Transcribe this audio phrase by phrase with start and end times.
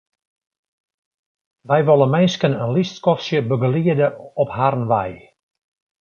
[1.67, 4.07] Wy wolle minsken in lyts skoftsje begeliede
[4.41, 5.11] op harren wei.